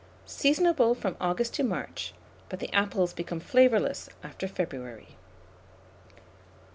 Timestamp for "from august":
0.97-1.53